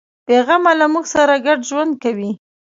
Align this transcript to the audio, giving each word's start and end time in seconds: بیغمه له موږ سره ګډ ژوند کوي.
بیغمه 0.27 0.71
له 0.79 0.85
موږ 0.93 1.05
سره 1.15 1.33
ګډ 1.45 1.59
ژوند 1.69 1.93
کوي. 2.03 2.31